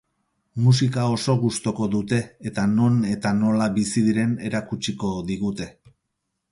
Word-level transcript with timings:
Musika 0.67 1.03
oso 1.15 1.35
gustoko 1.41 1.89
dute 1.97 2.21
eta 2.51 2.65
non 2.73 2.99
eta 3.13 3.35
nola 3.43 3.69
bizi 3.77 4.05
diren 4.09 4.35
erakutsiko 4.51 5.13
digute. 5.33 5.69